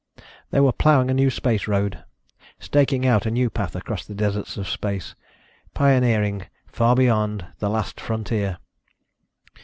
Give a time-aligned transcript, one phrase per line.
[0.49, 2.03] They were plowing a new space road,
[2.57, 5.13] staking out a new path across the deserts of space,
[5.75, 8.57] pioneering far beyond the 'last frontier.'